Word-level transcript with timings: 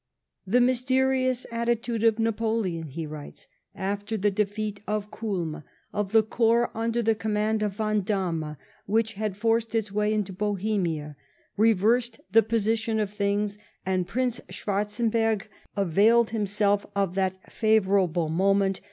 "The 0.47 0.61
mysterious 0.61 1.45
attitude 1.51 2.03
of 2.03 2.17
Napoleon," 2.17 2.87
he 2.87 3.05
writes," 3.05 3.47
after 3.75 4.17
the 4.17 4.31
defeat 4.31 4.81
at 4.87 5.11
Kulm.of 5.11 6.11
the 6.11 6.23
corps 6.23 6.71
under 6.73 7.03
the 7.03 7.13
command 7.13 7.61
of 7.61 7.77
Vandamme, 7.77 8.57
which 8.87 9.13
Iiad 9.17 9.37
tbrccd 9.37 9.75
its 9.75 9.91
way 9.91 10.11
into 10.11 10.33
Bohemia, 10.33 11.15
reversed 11.55 12.19
tlie 12.33 12.47
position 12.47 12.99
of 12.99 13.13
tliings, 13.13 13.59
and 13.85 14.07
Prince 14.07 14.41
Schwarzeuberg 14.49 15.43
availed 15.77 16.31
himself 16.31 16.83
of 16.95 17.13
that 17.13 17.35
fa\ourable 17.53 17.87
moment 17.87 17.87
to 17.87 17.87
* 17.87 17.87
Byron's 17.87 18.35
Tlie 18.39 18.49
Age 18.49 18.49
of 18.57 18.73
Bronze, 18.73 18.77
y. 18.79 18.79